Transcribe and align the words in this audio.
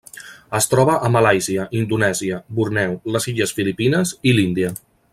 Es 0.59 0.67
troba 0.71 0.95
a 1.09 1.11
Malàisia, 1.15 1.67
Indonèsia, 1.81 2.41
Borneo, 2.61 2.97
les 3.17 3.31
illes 3.35 3.55
Filipines 3.59 4.19
i 4.33 4.39
l'Índia. 4.39 4.79